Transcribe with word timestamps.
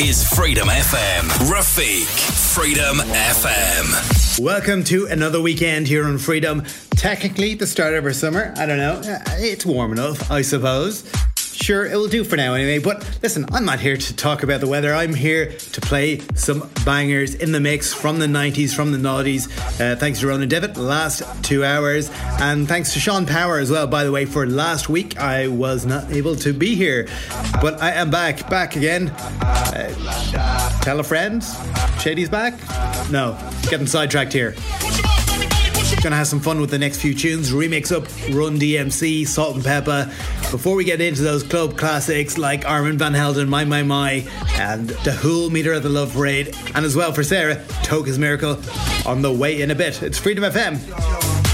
is 0.00 0.26
Freedom 0.28 0.68
FM. 0.68 1.22
Rafiq. 1.50 2.04
Freedom 2.54 2.96
FM. 2.98 4.38
Welcome 4.42 4.84
to 4.84 5.06
another 5.06 5.40
weekend 5.40 5.86
here 5.88 6.04
on 6.04 6.18
Freedom. 6.18 6.62
Technically, 6.90 7.54
the 7.54 7.66
start 7.66 7.94
of 7.94 8.04
our 8.04 8.12
summer. 8.12 8.52
I 8.56 8.66
don't 8.66 8.78
know. 8.78 9.00
Uh, 9.04 9.18
It's 9.38 9.64
warm 9.64 9.92
enough, 9.92 10.30
I 10.30 10.42
suppose. 10.42 11.10
Sure, 11.56 11.86
it 11.86 11.96
will 11.96 12.06
do 12.06 12.22
for 12.22 12.36
now 12.36 12.54
anyway. 12.54 12.78
But 12.78 13.08
listen, 13.22 13.46
I'm 13.50 13.64
not 13.64 13.80
here 13.80 13.96
to 13.96 14.16
talk 14.16 14.42
about 14.42 14.60
the 14.60 14.68
weather. 14.68 14.94
I'm 14.94 15.14
here 15.14 15.52
to 15.52 15.80
play 15.80 16.20
some 16.34 16.70
bangers 16.84 17.34
in 17.34 17.50
the 17.50 17.60
mix 17.60 17.94
from 17.94 18.18
the 18.18 18.26
90s, 18.26 18.74
from 18.74 18.92
the 18.92 18.98
noughties. 18.98 19.48
Uh, 19.80 19.96
thanks 19.96 20.20
to 20.20 20.26
Ronan 20.26 20.48
Devitt, 20.48 20.76
last 20.76 21.22
two 21.42 21.64
hours. 21.64 22.10
And 22.38 22.68
thanks 22.68 22.92
to 22.92 23.00
Sean 23.00 23.24
Power 23.26 23.58
as 23.58 23.70
well, 23.70 23.86
by 23.86 24.04
the 24.04 24.12
way, 24.12 24.26
for 24.26 24.46
last 24.46 24.90
week. 24.90 25.18
I 25.18 25.48
was 25.48 25.86
not 25.86 26.12
able 26.12 26.36
to 26.36 26.52
be 26.52 26.74
here. 26.74 27.08
But 27.62 27.82
I 27.82 27.92
am 27.92 28.10
back, 28.10 28.48
back 28.50 28.76
again. 28.76 29.08
Uh, 29.08 30.80
tell 30.82 31.00
a 31.00 31.04
friend. 31.04 31.42
Shady's 32.00 32.28
back? 32.28 32.54
No, 33.10 33.36
getting 33.70 33.86
sidetracked 33.86 34.32
here. 34.32 34.54
Gonna 36.02 36.16
have 36.16 36.28
some 36.28 36.40
fun 36.40 36.60
with 36.60 36.70
the 36.70 36.78
next 36.78 37.00
few 37.00 37.14
tunes. 37.14 37.50
Remix 37.50 37.90
up 37.90 38.04
Run 38.34 38.58
DMC, 38.58 39.26
Salt-N-Pepa. 39.26 40.06
Before 40.52 40.76
we 40.76 40.84
get 40.84 41.00
into 41.00 41.22
those 41.22 41.42
club 41.42 41.76
classics 41.76 42.38
like 42.38 42.64
Armand 42.64 42.98
Van 42.98 43.12
Helden, 43.12 43.48
My 43.48 43.64
My 43.64 43.82
My, 43.82 44.24
and 44.56 44.88
The 44.88 45.12
Who'll 45.12 45.50
Meet 45.50 45.66
Her 45.66 45.74
at 45.74 45.82
the 45.82 45.88
Love 45.88 46.12
Parade, 46.12 46.54
and 46.74 46.84
as 46.84 46.94
well 46.94 47.12
for 47.12 47.24
Sarah, 47.24 47.56
Toca's 47.82 48.18
Miracle, 48.18 48.60
on 49.04 49.22
the 49.22 49.32
way 49.32 49.60
in 49.60 49.70
a 49.70 49.74
bit. 49.74 50.02
It's 50.02 50.18
Freedom 50.18 50.44
FM. 50.44 51.45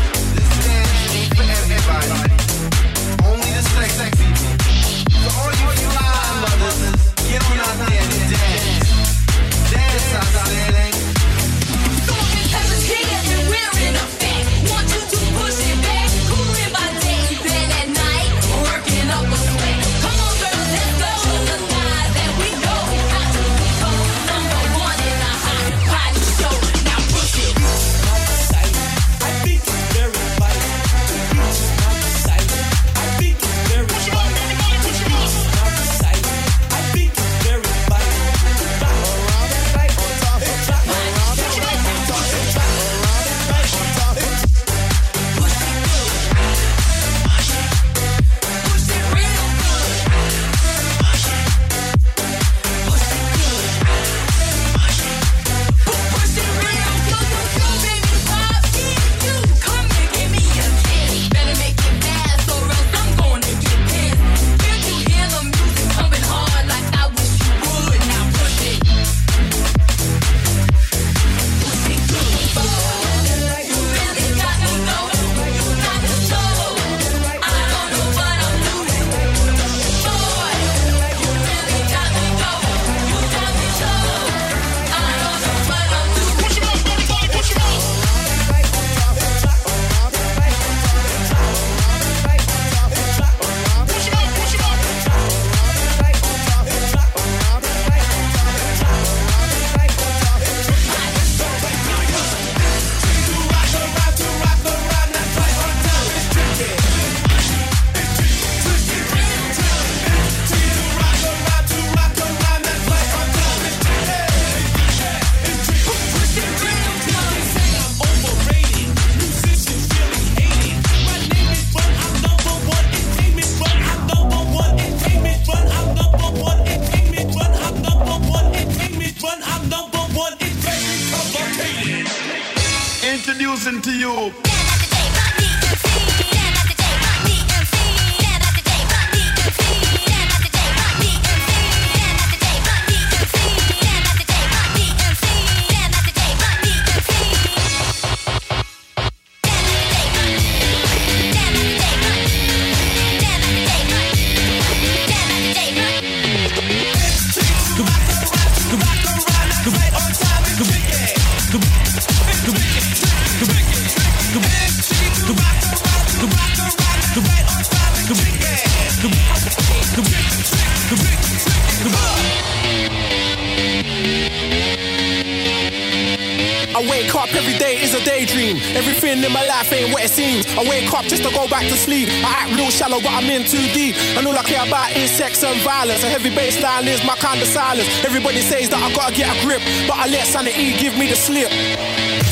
Is 185.02 185.10
sex 185.10 185.42
and 185.42 185.58
violence. 185.62 186.02
A 186.04 186.08
heavy 186.08 186.30
baseline 186.30 186.86
is 186.86 187.02
my 187.02 187.16
kind 187.18 187.42
of 187.42 187.48
silence. 187.48 187.88
Everybody 188.06 188.38
says 188.38 188.70
that 188.70 188.78
I 188.78 188.88
gotta 188.94 189.10
get 189.10 189.26
a 189.26 189.36
grip, 189.42 189.58
but 189.90 189.98
I 189.98 190.06
let 190.06 190.26
sanity 190.30 190.78
give 190.78 190.94
me 190.94 191.10
the 191.10 191.18
slip. 191.18 191.50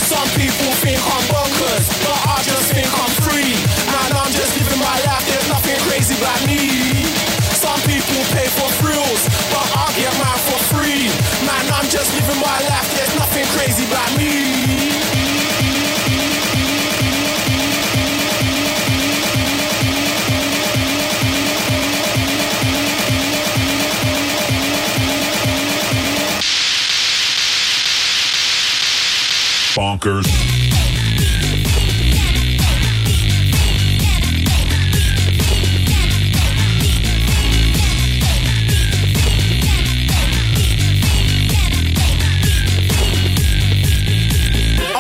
Some 0.07 0.29
people 0.39 0.71
think 0.79 1.03
I'm 1.03 1.25
bonkers, 1.35 1.87
but 2.07 2.19
I 2.31 2.39
just 2.47 2.71
think 2.71 2.87
I'm 2.87 3.15
free. 3.27 3.55
And 4.07 4.13
I'm 4.15 4.31
just 4.31 4.55
living 4.55 4.79
my 4.79 4.99
life, 5.03 5.25
there's 5.27 5.49
nothing 5.51 5.79
crazy 5.91 6.15
about 6.15 6.41
me. 6.47 6.63
Some 7.59 7.81
people 7.91 8.23
pay 8.37 8.47
for 8.55 8.71
thrills, 8.79 9.23
but 9.51 9.67
I 9.75 9.87
get 9.99 10.13
mine 10.23 10.43
for 10.47 10.61
free. 10.71 11.11
Man, 11.43 11.65
I'm 11.75 11.89
just 11.91 12.13
living 12.15 12.39
my 12.39 12.59
life, 12.71 12.89
there's 12.95 13.15
nothing 13.19 13.47
crazy 13.59 13.85
about 13.91 14.11
me. 14.15 14.20
I 30.03 30.15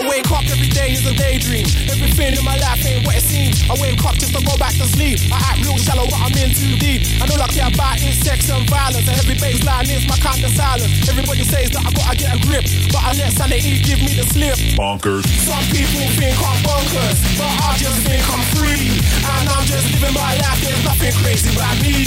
wake 0.07 0.31
up, 0.31 0.45
everything 0.51 0.93
is 0.93 1.07
a 1.07 1.15
Daydream. 1.15 1.65
Everything 1.89 2.37
in 2.37 2.45
my 2.45 2.57
life 2.59 2.85
ain't 2.85 3.07
what 3.07 3.17
it 3.17 3.23
seems. 3.23 3.63
I 3.71 3.81
wake 3.81 4.05
up 4.05 4.17
just 4.17 4.35
to 4.35 4.45
go 4.45 4.57
back 4.59 4.75
to 4.75 4.85
sleep 4.85 5.19
about 7.75 7.97
is 8.03 8.19
sex 8.21 8.51
and 8.51 8.69
violence. 8.69 9.07
A 9.09 9.15
heavy 9.15 9.35
bass 9.39 9.63
line 9.65 9.89
is 9.91 10.07
my 10.07 10.17
kind 10.19 10.43
of 10.43 10.53
silence. 10.53 11.09
Everybody 11.09 11.45
says 11.45 11.71
that 11.71 11.83
I 11.87 11.91
gotta 11.95 12.17
get 12.17 12.31
a 12.35 12.39
grip, 12.47 12.65
but 12.93 13.03
I 13.03 13.11
let 13.17 13.33
sanity 13.33 13.81
give 13.81 14.01
me 14.03 14.13
the 14.19 14.27
slip. 14.31 14.57
Bonkers. 14.77 15.25
Some 15.47 15.65
people 15.71 16.05
think 16.19 16.37
I'm 16.37 16.59
bonkers, 16.67 17.19
but 17.39 17.51
I 17.51 17.71
just 17.79 18.01
think 18.07 18.23
I'm 18.27 18.45
free. 18.55 19.01
And 19.25 19.45
I'm 19.49 19.65
just 19.67 19.87
living 19.95 20.15
my 20.15 20.35
life, 20.37 20.61
there's 20.63 20.85
nothing 20.85 21.15
crazy 21.23 21.51
about 21.55 21.77
me. 21.83 22.07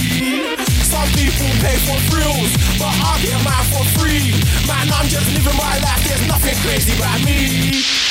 Some 0.84 1.10
people 1.18 1.50
pay 1.64 1.78
for 1.88 1.98
thrills, 2.12 2.52
but 2.78 2.94
I 2.94 3.18
get 3.24 3.40
mine 3.44 3.68
for 3.74 3.86
free. 3.98 4.36
Man, 4.68 4.88
I'm 4.94 5.08
just 5.08 5.28
living 5.34 5.58
my 5.58 5.76
life, 5.80 6.02
there's 6.06 6.26
nothing 6.28 6.56
crazy 6.62 6.94
about 6.98 7.20
me. 7.26 8.03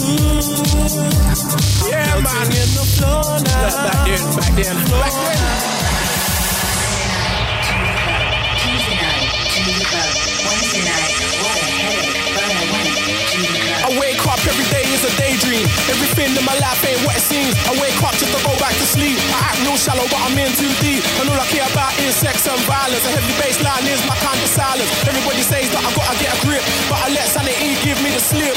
Yeah, 0.00 0.16
man. 2.24 2.48
in 2.48 2.70
the 2.72 2.84
floor 2.96 3.20
now. 3.20 3.68
Back 3.84 4.00
then, 4.08 4.24
back 4.32 4.48
then, 4.56 4.76
back 4.96 5.12
then. 5.12 5.36
Tuesday 8.56 8.96
night, 8.96 9.28
to 9.28 9.60
the 9.60 9.84
club. 9.84 10.08
Wednesday 10.40 10.80
night, 10.88 11.12
what 11.44 11.52
a 11.52 11.68
headache, 11.84 12.16
but 12.32 12.48
I 12.48 12.64
went 12.72 12.88
to 12.96 13.44
the 13.44 13.60
club. 13.60 13.84
I 13.84 14.00
wake 14.00 14.24
up 14.24 14.40
every 14.48 14.64
day 14.72 14.88
is 14.88 15.04
a 15.04 15.12
daydream. 15.20 15.68
Everything 15.92 16.32
in 16.32 16.44
my 16.48 16.56
life 16.64 16.80
ain't 16.88 17.04
what 17.04 17.20
it 17.20 17.24
seems. 17.28 17.52
I 17.68 17.76
wake 17.76 18.00
up 18.00 18.16
just 18.16 18.32
to 18.32 18.40
go 18.40 18.56
back 18.56 18.72
to 18.72 18.86
sleep. 18.88 19.20
I 19.36 19.52
act 19.52 19.60
real 19.68 19.76
shallow, 19.76 20.08
but 20.08 20.16
I'm 20.24 20.32
in 20.40 20.48
too 20.56 20.72
deep. 20.80 21.04
And 21.20 21.28
all 21.28 21.36
I 21.36 21.44
care 21.52 21.68
about 21.68 21.92
is 22.00 22.16
sex 22.16 22.48
and 22.48 22.56
violence. 22.64 23.04
A 23.04 23.12
heavy 23.12 23.36
bass 23.36 23.60
line 23.60 23.84
is 23.84 24.00
my 24.08 24.16
kind 24.24 24.40
of 24.40 24.48
silence. 24.48 24.88
Everybody 25.04 25.44
says 25.44 25.68
that 25.76 25.84
I 25.84 25.92
gotta 25.92 26.16
get 26.16 26.32
a 26.32 26.38
grip, 26.40 26.64
but 26.88 27.04
I 27.04 27.12
let 27.12 27.28
sanity 27.28 27.76
give 27.84 28.00
me 28.00 28.08
the 28.16 28.22
slip. 28.24 28.56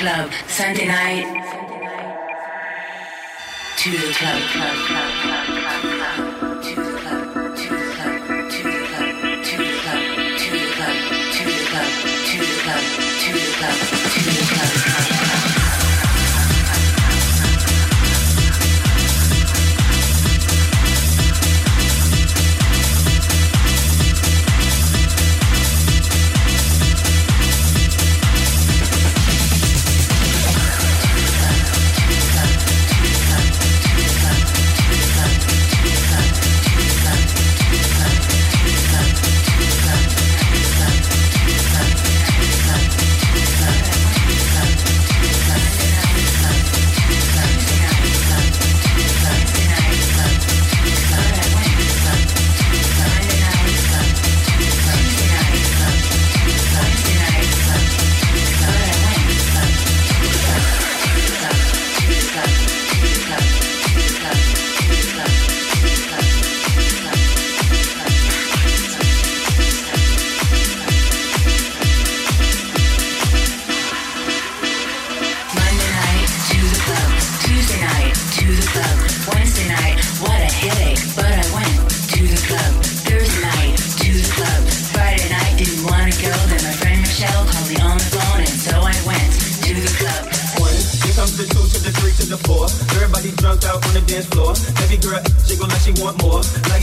club. 0.00 0.32
Sunday 0.48 0.86
night, 0.86 1.26
to 3.76 3.90
the 3.90 4.12
club, 4.14 4.40
club, 4.52 4.76
club, 4.86 5.12
club, 5.20 5.82
club, 5.82 5.99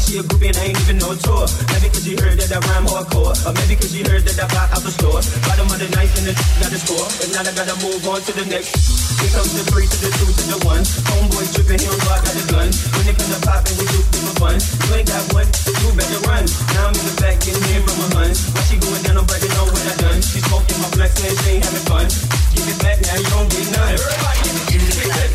she 0.07 0.19
a 0.19 0.23
groupie 0.23 0.47
and 0.47 0.57
I 0.57 0.71
ain't 0.71 0.79
even 0.87 1.03
no 1.03 1.11
tour. 1.19 1.43
Maybe 1.75 1.91
cause 1.91 2.07
she 2.07 2.15
heard 2.15 2.39
that 2.39 2.47
I 2.47 2.63
rhyme 2.71 2.87
hardcore. 2.87 3.35
Or 3.43 3.51
maybe 3.59 3.75
cause 3.75 3.91
she 3.91 4.07
heard 4.07 4.23
that 4.23 4.39
I 4.39 4.47
buy 4.47 4.63
out 4.71 4.79
the 4.79 4.93
store. 4.95 5.19
Bottom 5.43 5.67
of 5.67 5.77
the 5.83 5.91
knife 5.91 6.15
and 6.15 6.31
the 6.31 6.33
got 6.63 6.71
the 6.71 6.79
score. 6.79 7.07
And 7.27 7.29
now 7.35 7.43
I 7.43 7.51
gotta 7.51 7.75
move 7.83 7.99
on 8.07 8.23
to 8.23 8.31
the 8.31 8.47
next. 8.47 8.71
Here 9.19 9.31
comes 9.35 9.51
the 9.51 9.67
three 9.67 9.83
to 9.83 9.97
the 9.99 10.11
two 10.15 10.31
to 10.31 10.43
the 10.55 10.59
one. 10.63 10.79
Homeboy 11.11 11.43
tripping, 11.51 11.83
he 11.83 11.91
don't 11.91 11.99
I 12.07 12.23
got 12.23 12.35
the 12.39 12.45
gun. 12.47 12.69
When 12.71 13.03
it 13.03 13.15
comes 13.19 13.35
to 13.35 13.39
popping, 13.43 13.75
we 13.75 13.85
do 13.91 13.99
it 13.99 14.07
for 14.07 14.35
fun. 14.39 14.55
You 14.87 14.89
ain't 14.95 15.09
got 15.11 15.23
one, 15.35 15.49
you 15.51 15.89
better 15.91 16.21
run. 16.23 16.43
Now 16.71 16.87
I'm 16.87 16.95
in 16.95 17.03
the 17.03 17.15
back 17.19 17.35
getting 17.43 17.67
here 17.67 17.83
from 17.83 17.97
my 17.99 18.07
huns. 18.15 18.47
Why 18.55 18.63
she 18.63 18.79
going 18.79 19.03
down, 19.03 19.19
nobody 19.19 19.51
know 19.59 19.67
what 19.67 19.83
I 19.91 19.95
done. 19.99 20.19
She 20.23 20.39
smoking 20.39 20.79
my 20.79 20.89
black 20.95 21.11
saying 21.19 21.35
she 21.43 21.59
ain't 21.59 21.67
having 21.67 21.83
fun. 21.83 22.07
Give 22.55 22.63
it 22.63 22.79
back 22.79 23.03
now, 23.03 23.19
you 23.19 23.27
don't 23.27 23.49
get 23.51 23.67
none. 23.75 23.91
Everybody 23.91 24.39
To 24.71 24.77
the 24.79 24.93
club. 25.03 25.29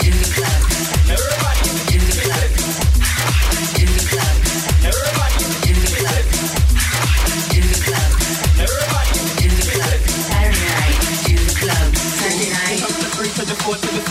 To 0.00 0.08
the 0.08 0.28
club. 0.40 0.61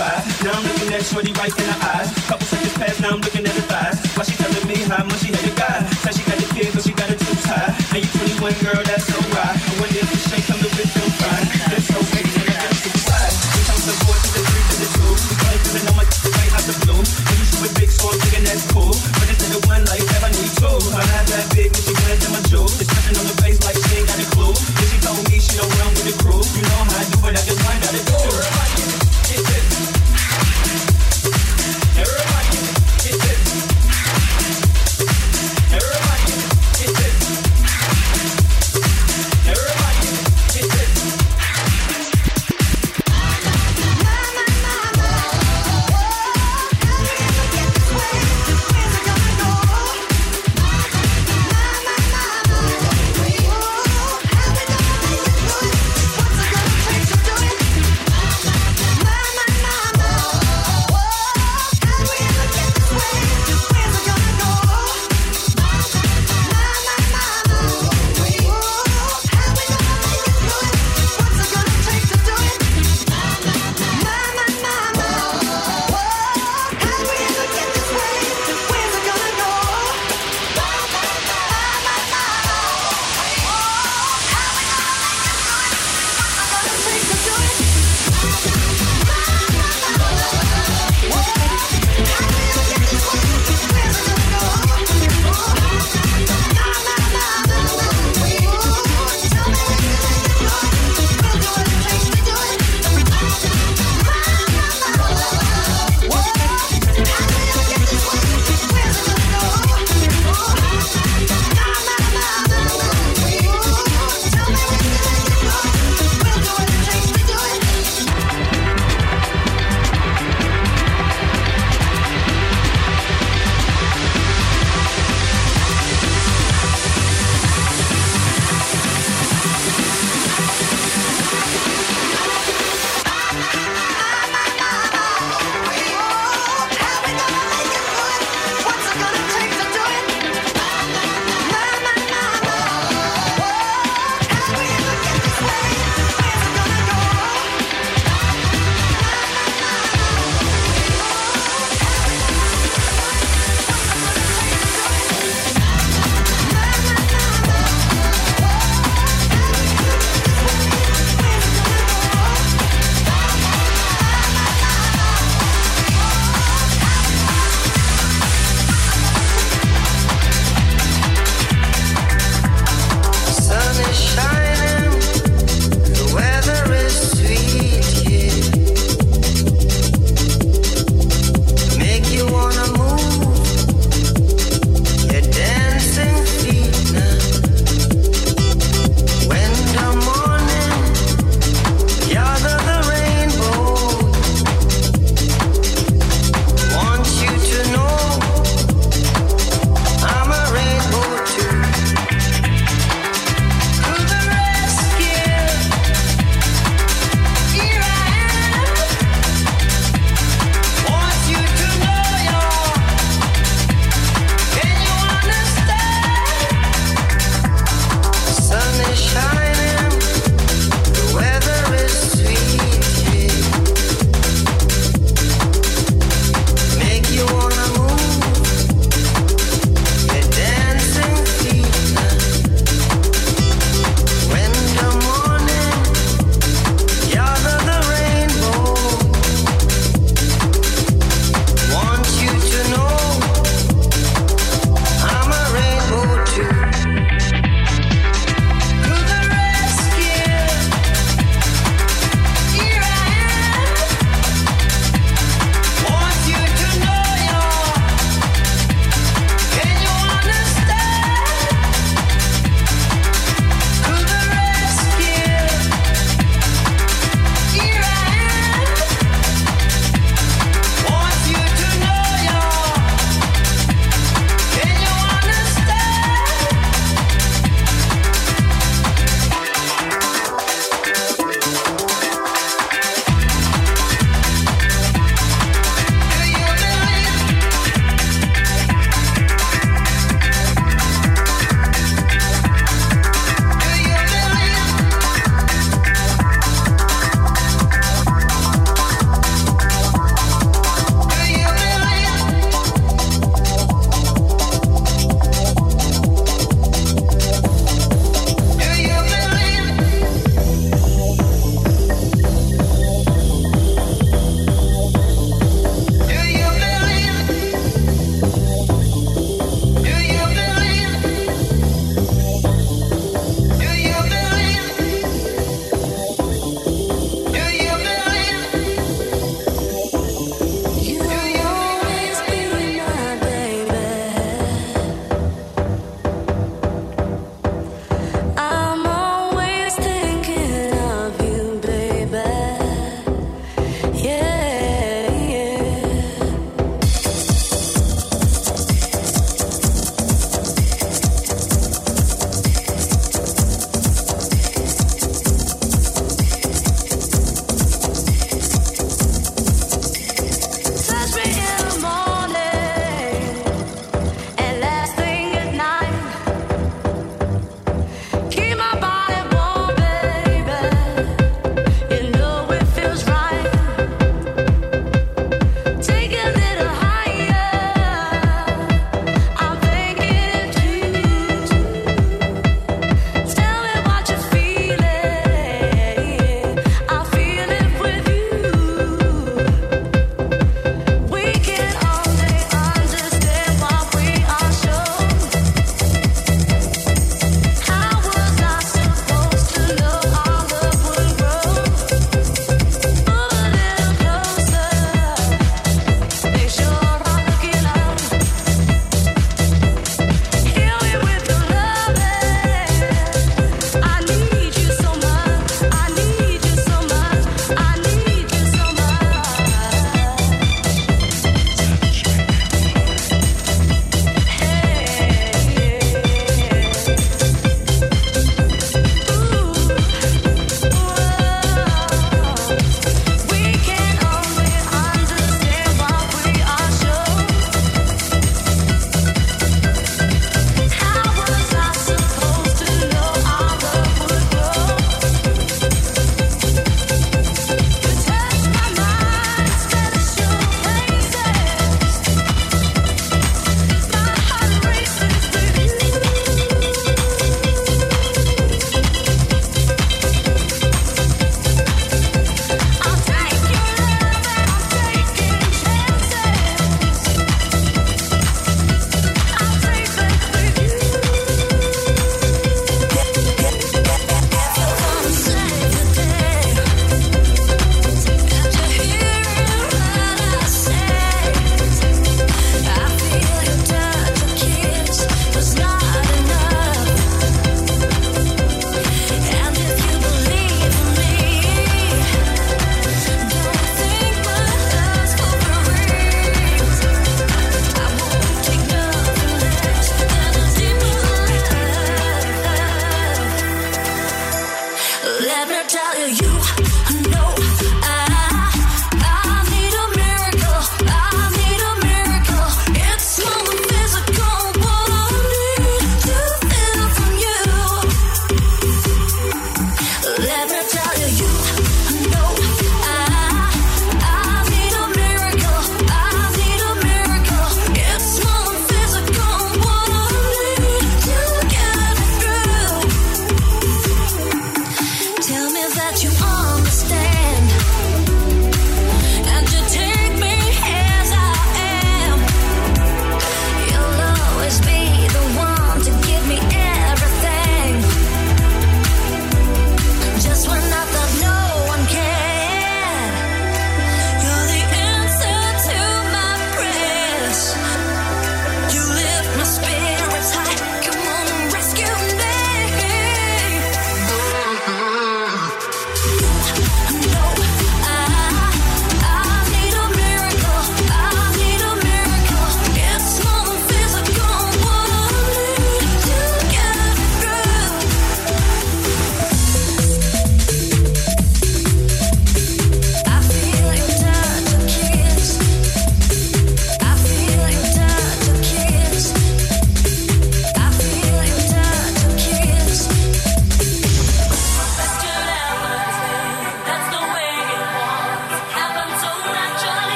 Now 0.00 0.52
I'm 0.54 0.64
looking 0.64 0.94
at 0.94 1.02
Shorty 1.04 1.32
right 1.32 1.52
in 1.52 1.66
the 1.66 1.78
eyes. 1.84 2.08
Couple 2.26 2.46
seconds 2.46 2.72
past, 2.72 3.00
now 3.02 3.10
I'm 3.10 3.20
looking 3.20 3.39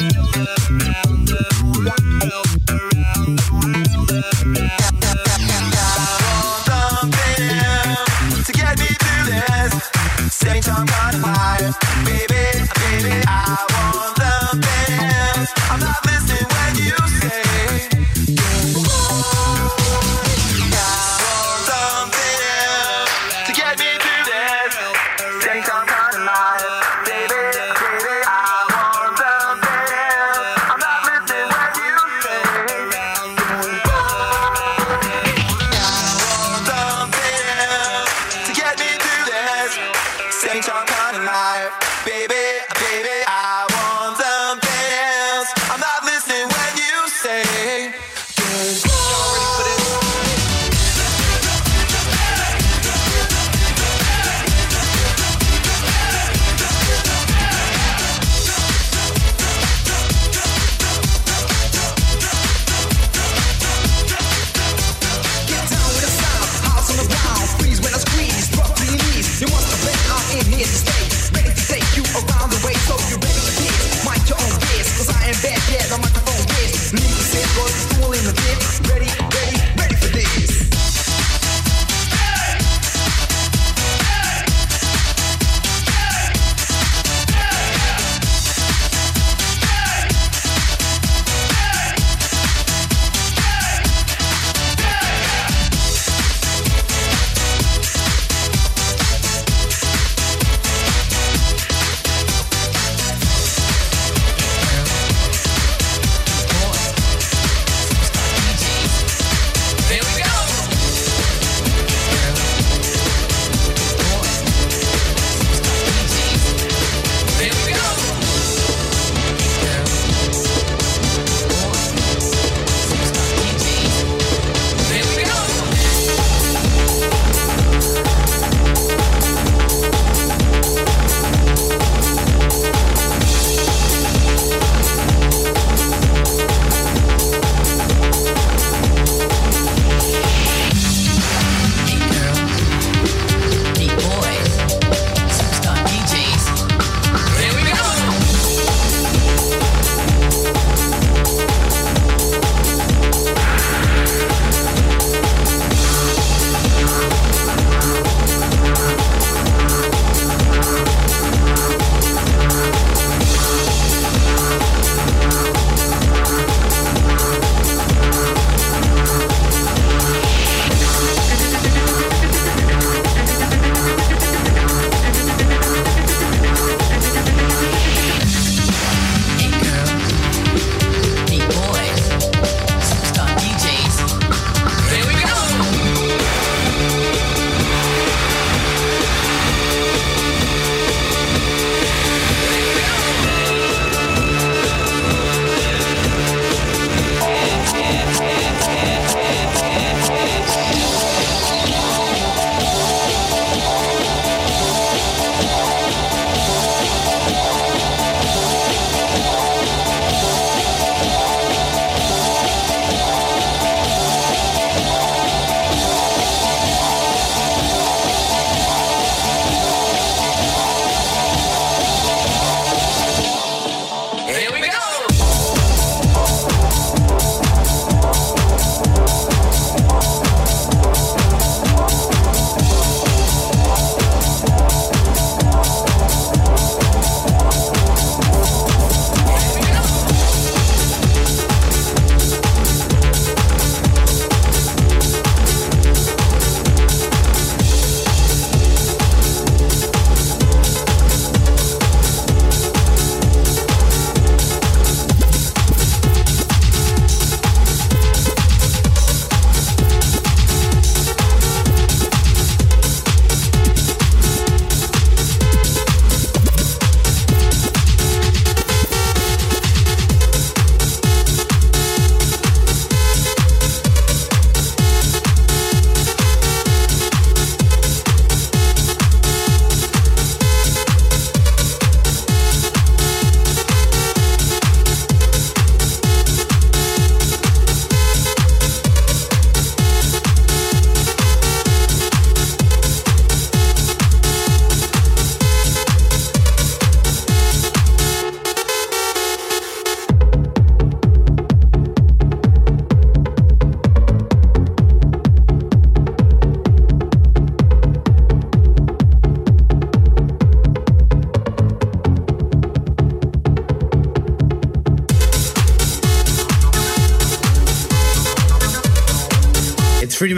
Música 0.00 1.19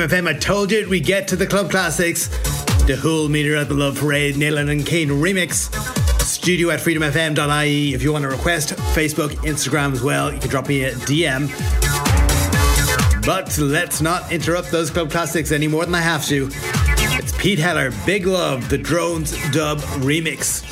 FM. 0.08 0.28
I 0.28 0.32
told 0.34 0.70
you 0.72 0.88
we 0.88 1.00
get 1.00 1.28
to 1.28 1.36
the 1.36 1.46
club 1.46 1.70
classics. 1.70 2.28
The 2.86 2.96
whole 2.96 3.28
meter 3.28 3.56
at 3.56 3.68
the 3.68 3.74
Love 3.74 3.98
Parade, 3.98 4.34
Nalin 4.34 4.70
and 4.70 4.84
Kane 4.84 5.08
remix. 5.08 5.72
Studio 6.20 6.70
at 6.70 6.80
freedomfm.ie. 6.80 7.94
If 7.94 8.02
you 8.02 8.12
want 8.12 8.22
to 8.22 8.28
request, 8.28 8.70
Facebook, 8.94 9.30
Instagram 9.44 9.92
as 9.92 10.02
well, 10.02 10.32
you 10.32 10.40
can 10.40 10.50
drop 10.50 10.68
me 10.68 10.84
a 10.84 10.92
DM. 10.92 11.48
But 13.24 13.56
let's 13.58 14.00
not 14.00 14.32
interrupt 14.32 14.70
those 14.70 14.90
club 14.90 15.10
classics 15.10 15.52
any 15.52 15.68
more 15.68 15.84
than 15.84 15.94
I 15.94 16.00
have 16.00 16.24
to. 16.26 16.48
It's 17.18 17.36
Pete 17.36 17.58
Heller, 17.58 17.92
Big 18.04 18.26
Love, 18.26 18.68
the 18.68 18.78
Drones 18.78 19.32
Dub 19.52 19.78
remix. 20.00 20.71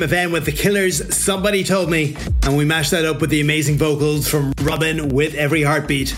same 0.00 0.04
event 0.04 0.32
with 0.32 0.46
the 0.46 0.52
Killers, 0.52 1.14
Somebody 1.14 1.62
Told 1.62 1.90
Me, 1.90 2.16
and 2.44 2.56
we 2.56 2.64
mashed 2.64 2.90
that 2.92 3.04
up 3.04 3.20
with 3.20 3.28
the 3.28 3.42
amazing 3.42 3.76
vocals 3.76 4.26
from 4.26 4.52
Robyn 4.62 5.10
with 5.10 5.34
Every 5.34 5.62
Heartbeat. 5.62 6.14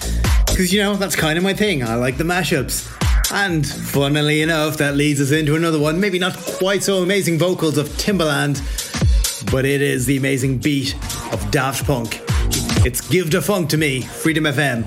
Because, 0.47 0.73
you 0.73 0.81
know, 0.81 0.95
that's 0.95 1.17
kind 1.17 1.37
of 1.37 1.43
my 1.43 1.53
thing. 1.53 1.83
I 1.83 1.97
like 1.97 2.17
the 2.17 2.23
mashups. 2.23 2.89
And 3.33 3.67
funnily 3.67 4.41
enough, 4.41 4.77
that 4.77 4.95
leads 4.95 5.21
us 5.21 5.33
into 5.33 5.57
another 5.57 5.81
one. 5.81 5.99
Maybe 5.99 6.21
not 6.21 6.37
quite 6.37 6.85
so 6.85 7.03
amazing 7.03 7.39
vocals 7.39 7.77
of 7.77 7.89
Timbaland, 7.89 8.61
but 9.51 9.65
it 9.65 9.83
is 9.83 10.07
the 10.07 10.17
amazing 10.17 10.59
beat 10.59 10.95
of 11.33 11.51
Daft 11.51 11.85
Punk. 11.85 12.21
It's 12.87 13.01
Give 13.09 13.33
the 13.33 13.43
Funk 13.43 13.69
to 13.71 13.77
Me, 13.79 14.03
Freedom 14.03 14.45
FM. 14.45 14.87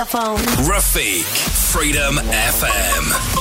saxophone. 0.00 0.38
Rafiq, 0.64 1.24
Freedom 1.72 2.16
FM. 2.16 3.39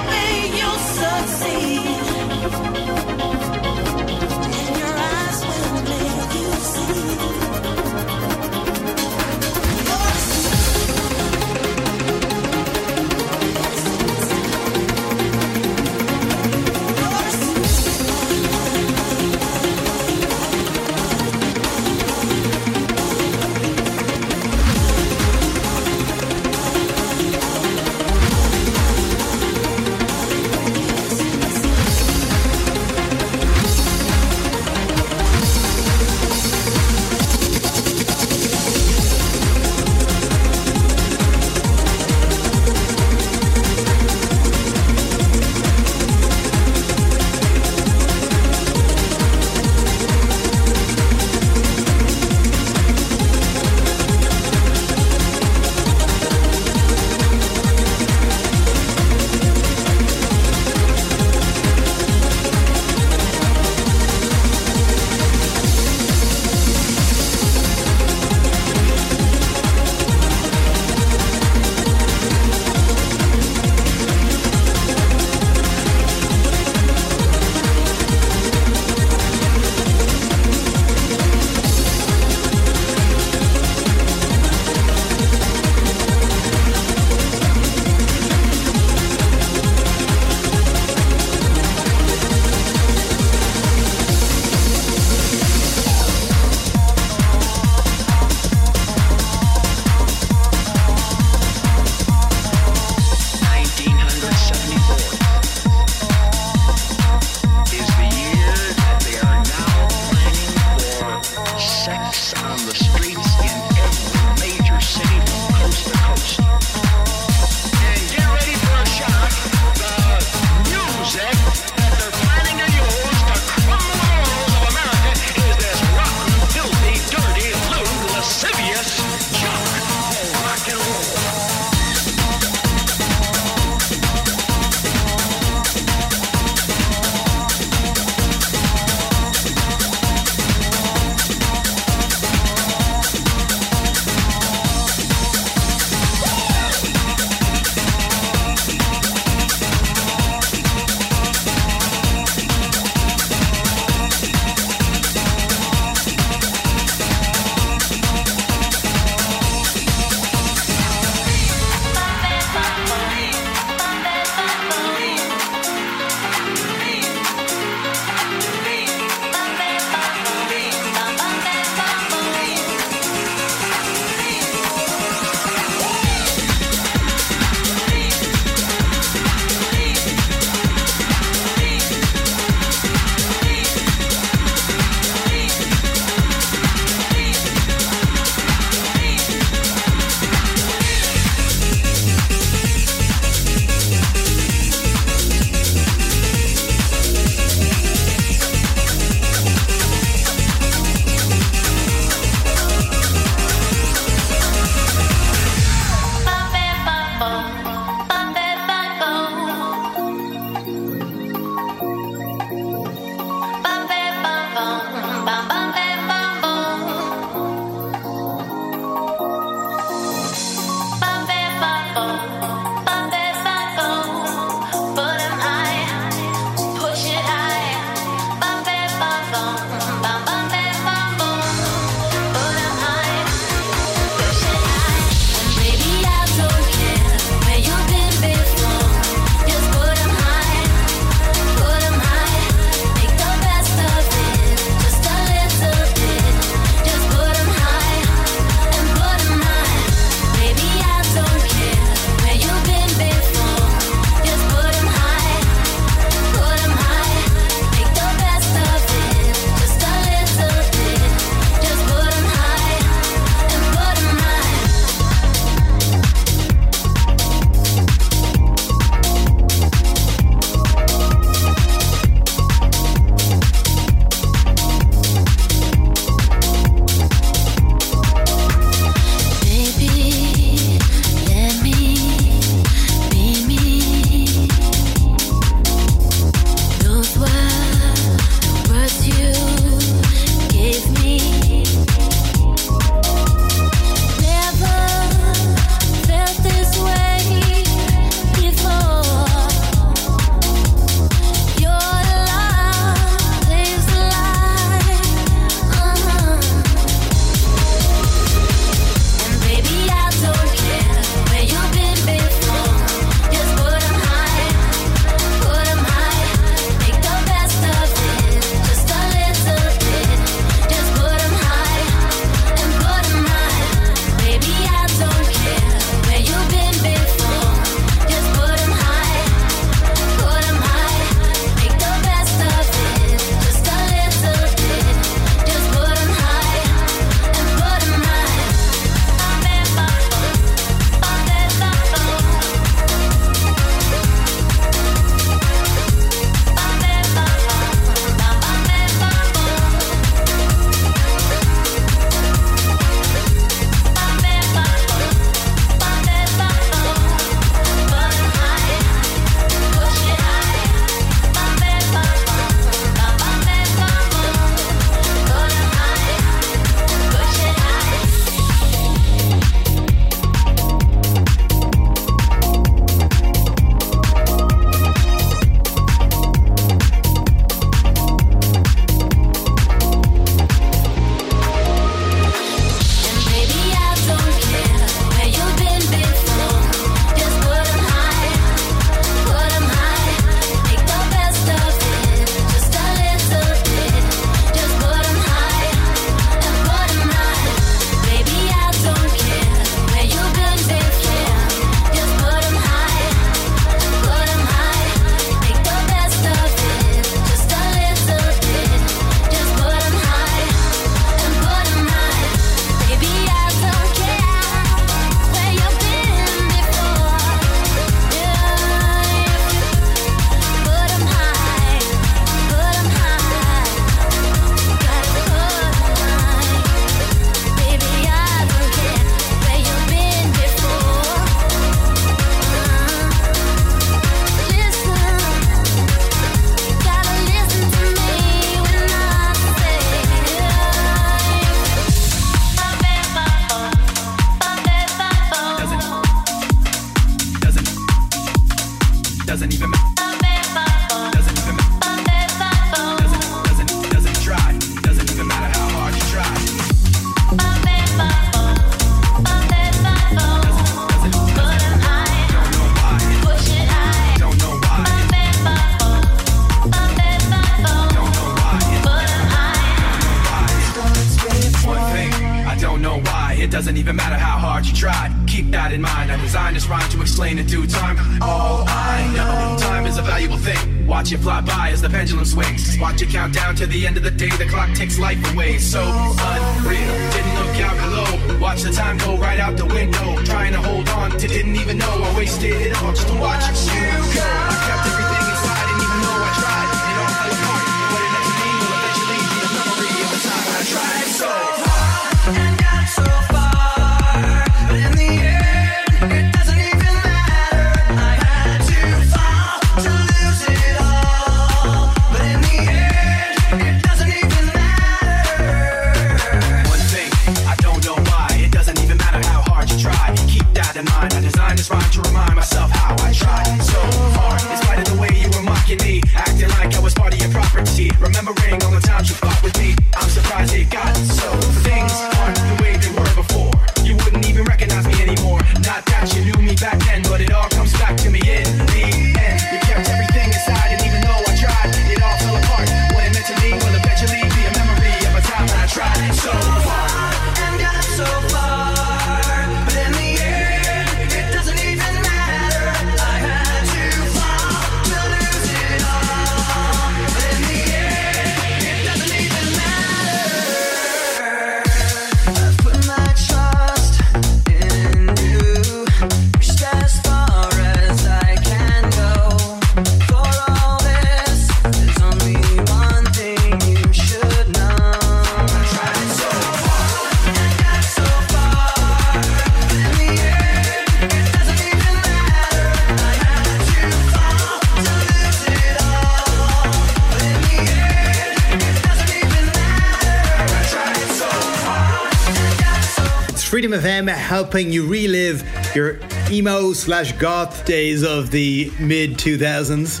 helping 594.42 594.72
you 594.72 594.84
relive 594.84 595.44
your 595.72 596.00
emo 596.28 596.72
slash 596.72 597.12
goth 597.12 597.64
days 597.64 598.02
of 598.02 598.32
the 598.32 598.72
mid 598.80 599.12
2000s. 599.12 600.00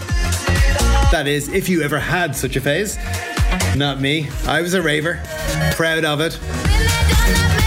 That 1.12 1.28
is, 1.28 1.48
if 1.48 1.68
you 1.68 1.82
ever 1.82 2.00
had 2.00 2.34
such 2.34 2.56
a 2.56 2.60
phase. 2.60 2.98
Not 3.76 4.00
me. 4.00 4.28
I 4.48 4.60
was 4.60 4.74
a 4.74 4.82
raver. 4.82 5.22
Proud 5.76 6.04
of 6.04 6.20
it. 6.20 7.61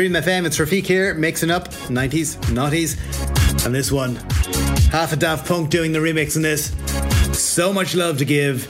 Stream 0.00 0.14
FM, 0.14 0.46
it's 0.46 0.56
Rafiq 0.56 0.86
here, 0.86 1.12
mixing 1.12 1.50
up 1.50 1.68
90s, 1.68 2.36
noughties, 2.46 2.96
and 3.66 3.74
this 3.74 3.92
one. 3.92 4.16
Half 4.90 5.12
a 5.12 5.16
Daft 5.16 5.46
Punk 5.46 5.68
doing 5.68 5.92
the 5.92 5.98
remix 5.98 6.36
in 6.36 6.42
this. 6.42 6.74
So 7.38 7.70
much 7.70 7.94
love 7.94 8.16
to 8.16 8.24
give. 8.24 8.66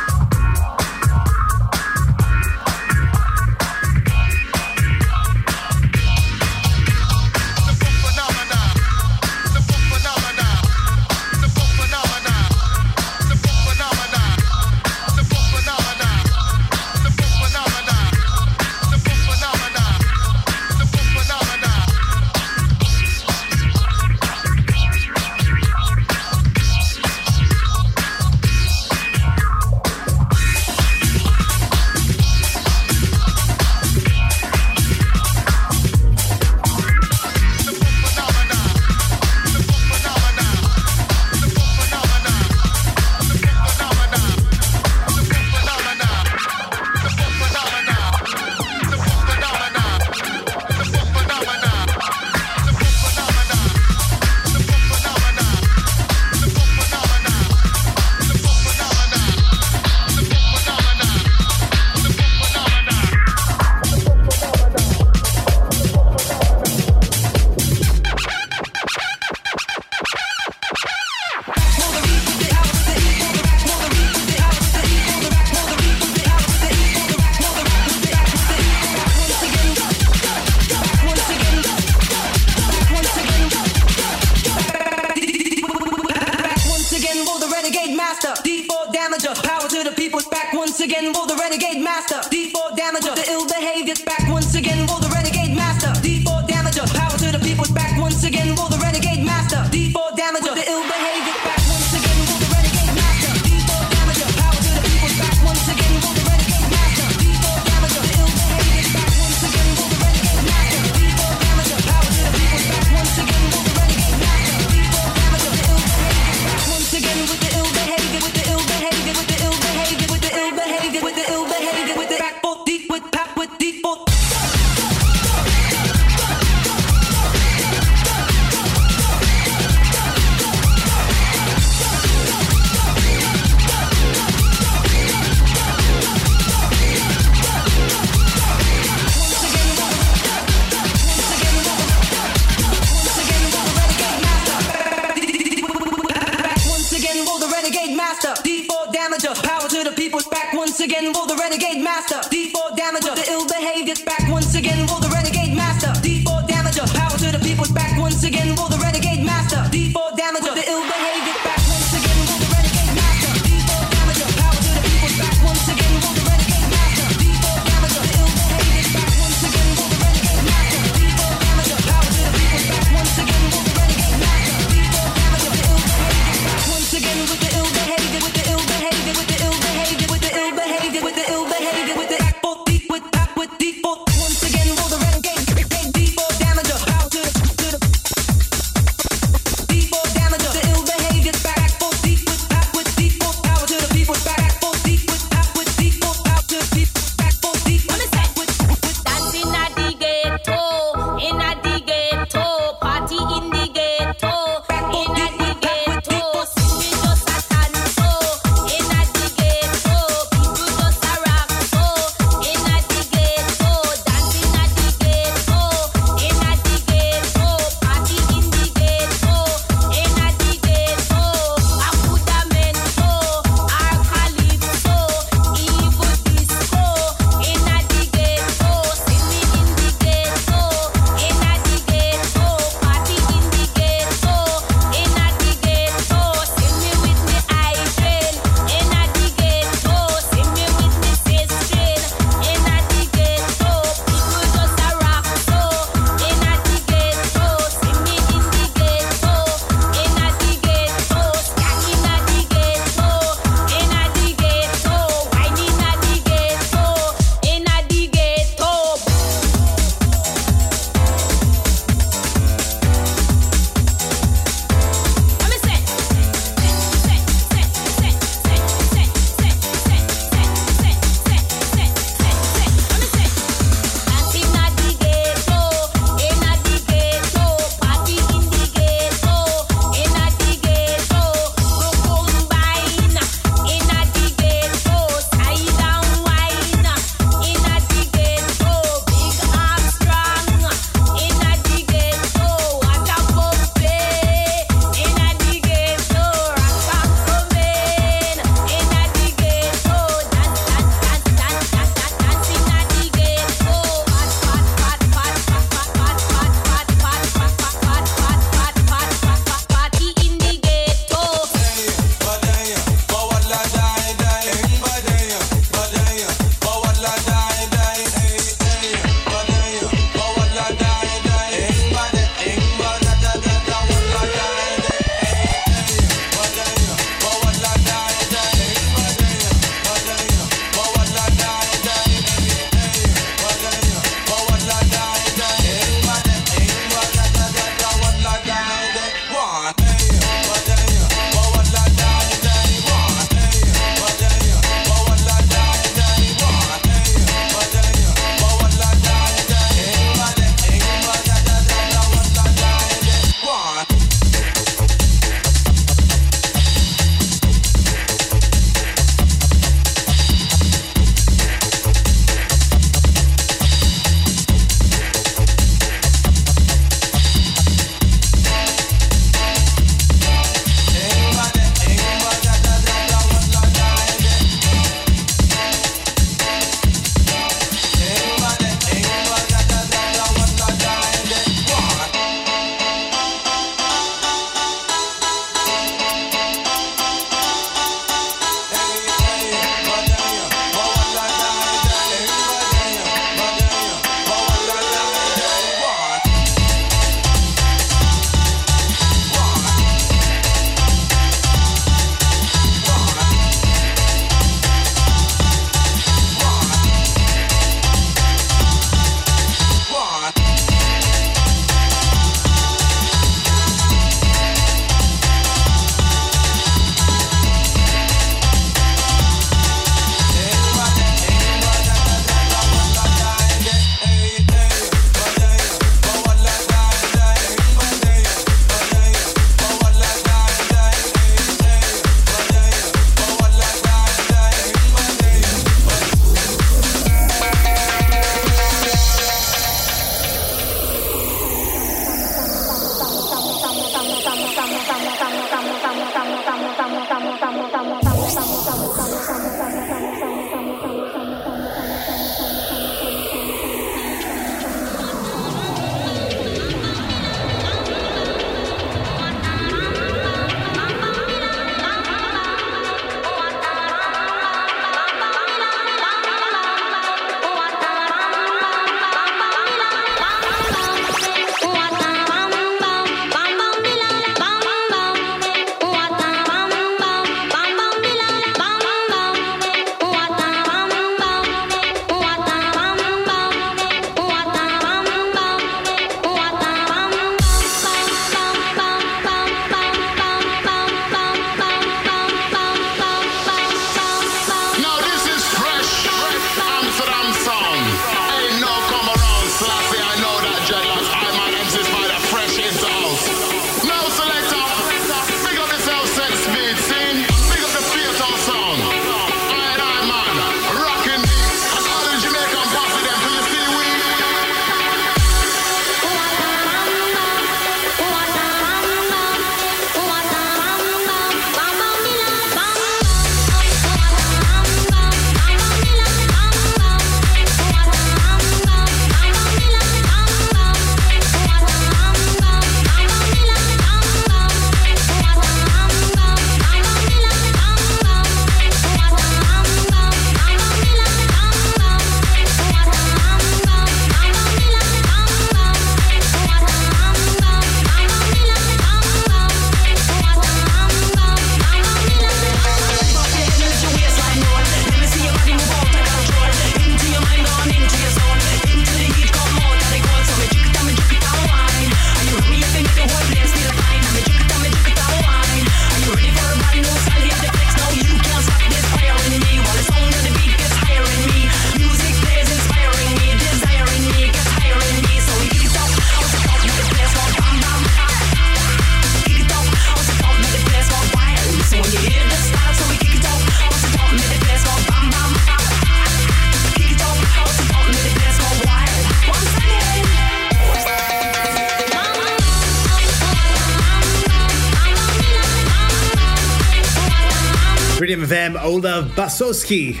FM, 598.66 598.84
Olav 598.84 599.04
Basowski. 599.12 600.00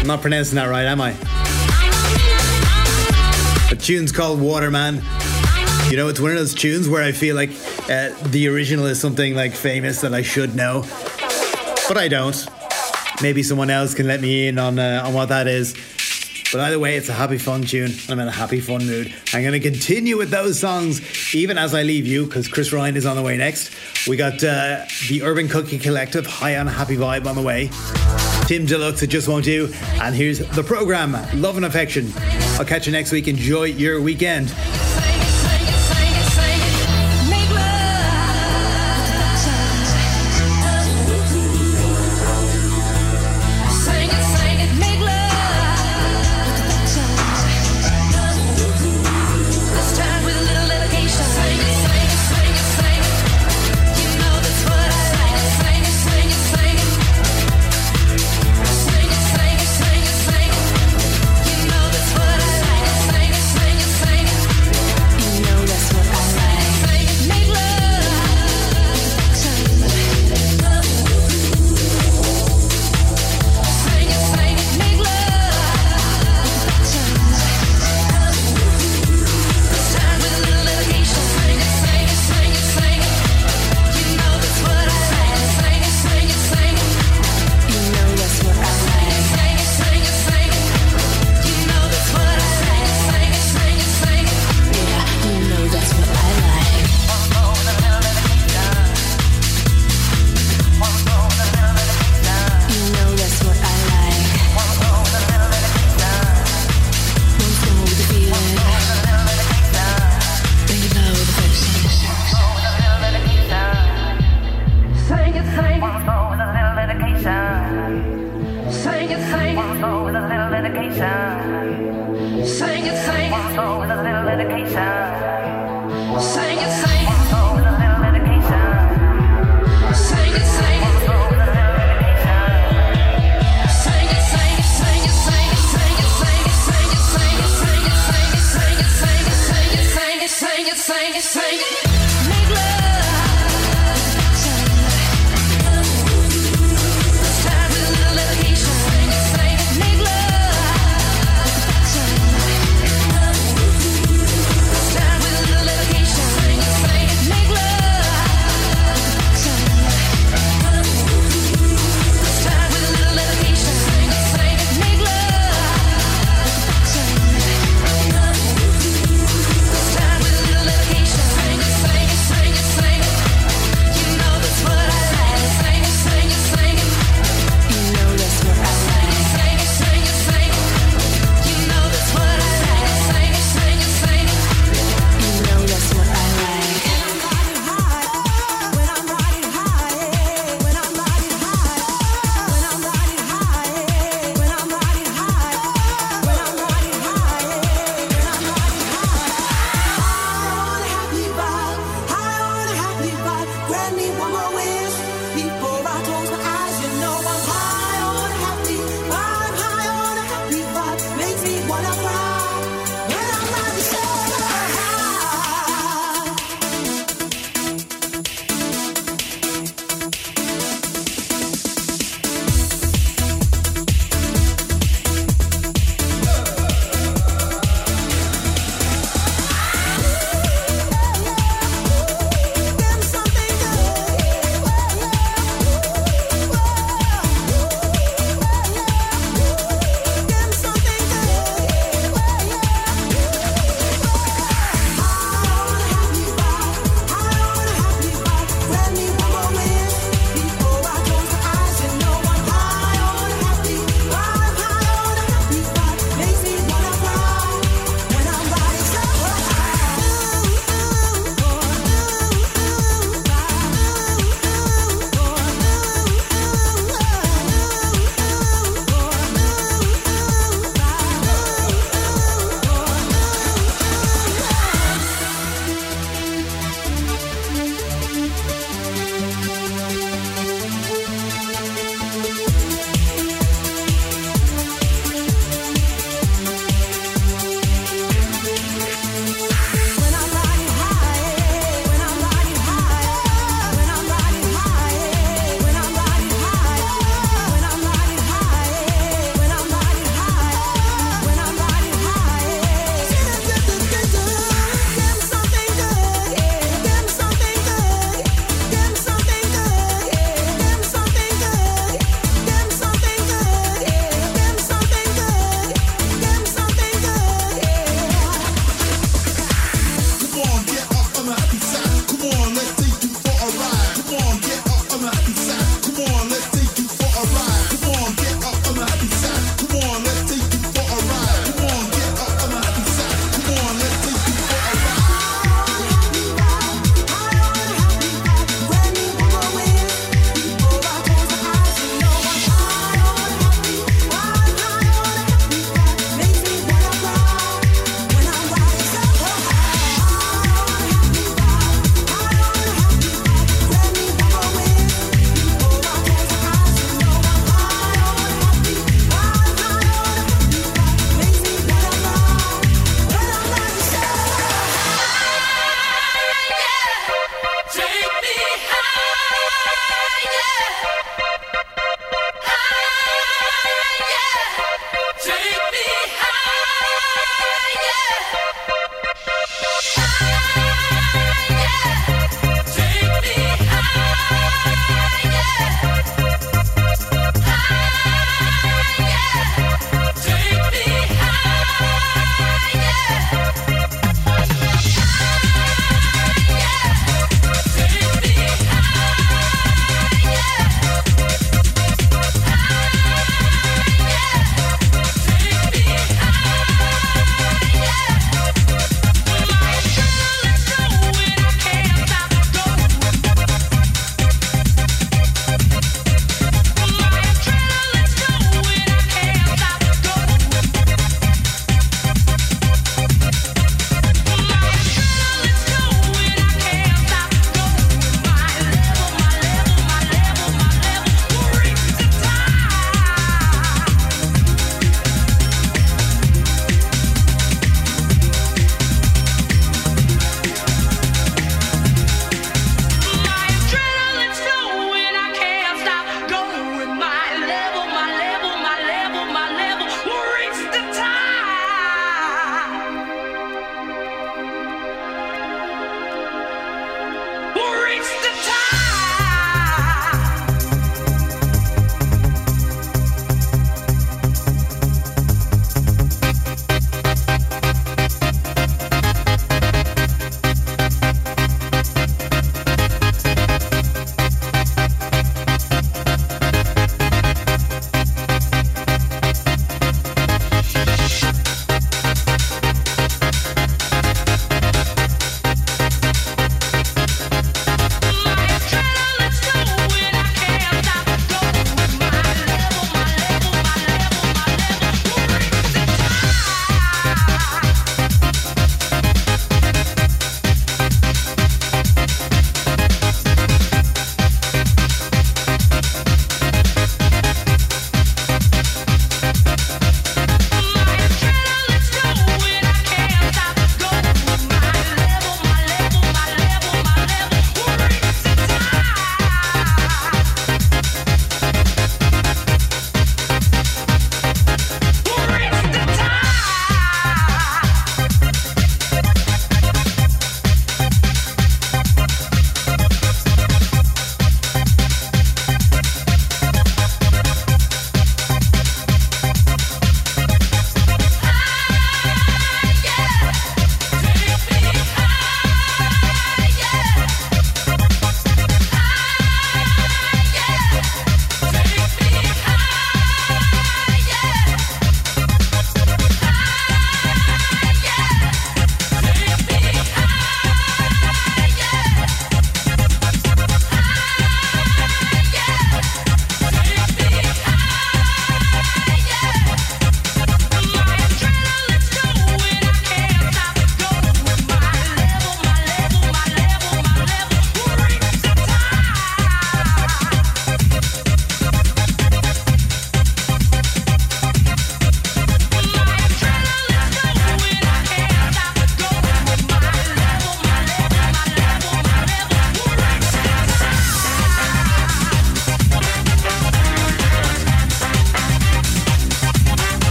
I'm 0.00 0.06
not 0.06 0.20
pronouncing 0.20 0.56
that 0.56 0.66
right, 0.66 0.84
am 0.84 1.00
I? 1.00 1.12
The 3.70 3.76
tune's 3.76 4.12
called 4.12 4.40
Waterman. 4.40 5.02
You 5.90 5.96
know, 5.96 6.08
it's 6.08 6.20
one 6.20 6.30
of 6.30 6.36
those 6.36 6.54
tunes 6.54 6.88
where 6.88 7.02
I 7.02 7.12
feel 7.12 7.36
like 7.36 7.50
uh, 7.90 8.10
the 8.28 8.48
original 8.48 8.86
is 8.86 9.00
something 9.00 9.34
like 9.34 9.54
famous 9.54 10.00
that 10.02 10.14
I 10.14 10.22
should 10.22 10.54
know, 10.54 10.82
but 11.88 11.96
I 11.96 12.08
don't. 12.08 12.46
Maybe 13.22 13.42
someone 13.42 13.70
else 13.70 13.94
can 13.94 14.06
let 14.06 14.20
me 14.20 14.48
in 14.48 14.58
on 14.58 14.78
uh, 14.78 15.02
on 15.04 15.14
what 15.14 15.28
that 15.28 15.46
is. 15.46 15.74
But 16.52 16.60
either 16.60 16.78
way, 16.78 16.96
it's 16.96 17.08
a 17.08 17.14
happy, 17.14 17.38
fun 17.38 17.62
tune. 17.62 17.90
And 17.90 18.10
I'm 18.10 18.20
in 18.20 18.28
a 18.28 18.30
happy, 18.30 18.60
fun 18.60 18.86
mood. 18.86 19.12
I'm 19.32 19.42
going 19.42 19.58
to 19.58 19.60
continue 19.60 20.18
with 20.18 20.28
those 20.30 20.60
songs 20.60 21.00
even 21.34 21.56
as 21.56 21.74
I 21.74 21.82
leave 21.82 22.06
you 22.06 22.26
because 22.26 22.46
Chris 22.46 22.72
Ryan 22.74 22.94
is 22.94 23.06
on 23.06 23.16
the 23.16 23.22
way 23.22 23.38
next. 23.38 23.72
We 24.06 24.16
got 24.16 24.34
uh, 24.44 24.84
the 25.08 25.22
Urban 25.22 25.48
Cookie 25.48 25.78
Collective, 25.78 26.26
High 26.26 26.58
on 26.58 26.66
Happy 26.66 26.96
Vibe 26.96 27.26
on 27.26 27.36
the 27.36 27.42
way. 27.42 27.70
Tim 28.46 28.66
Deluxe, 28.66 29.02
It 29.02 29.06
Just 29.06 29.28
Won't 29.28 29.46
Do. 29.46 29.72
And 29.94 30.14
here's 30.14 30.40
the 30.40 30.62
program, 30.62 31.12
Love 31.40 31.56
and 31.56 31.64
Affection. 31.64 32.12
I'll 32.58 32.66
catch 32.66 32.86
you 32.86 32.92
next 32.92 33.12
week. 33.12 33.28
Enjoy 33.28 33.64
your 33.64 34.02
weekend. 34.02 34.52